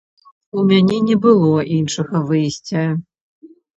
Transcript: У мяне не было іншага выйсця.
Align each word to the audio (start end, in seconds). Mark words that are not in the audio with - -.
У 0.61 0.61
мяне 0.69 0.95
не 1.09 1.17
было 1.25 1.51
іншага 1.77 2.23
выйсця. 2.31 2.87